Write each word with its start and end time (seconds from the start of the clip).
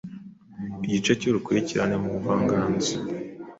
Igice 0.85 1.11
cyurukurikirane 1.19 1.95
mubuvanganzo 2.03 2.91